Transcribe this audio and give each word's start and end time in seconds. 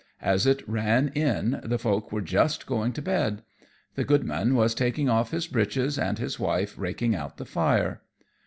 As 0.23 0.47
it 0.47 0.67
ran 0.67 1.09
in 1.09 1.61
the 1.63 1.77
folk 1.77 2.11
were 2.11 2.23
just 2.23 2.65
going 2.65 2.91
to 2.93 3.03
bed. 3.03 3.43
The 3.93 4.03
goodman 4.03 4.55
was 4.55 4.73
taking 4.73 5.09
off 5.09 5.29
his 5.29 5.45
breeches, 5.45 5.99
and 5.99 6.17
his 6.17 6.39
wife 6.39 6.73
raking 6.75 7.13
out 7.13 7.37
the 7.37 7.45
fire. 7.45 8.01